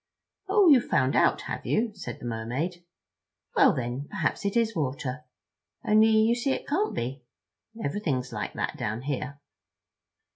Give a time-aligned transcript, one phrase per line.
[0.49, 2.83] "Oh, you've found out, have you?" said the Mermaid.
[3.55, 5.25] "Well, then, perhaps it is water.
[5.85, 7.21] Only you see it can't be.
[7.85, 9.39] Everything's like that down here."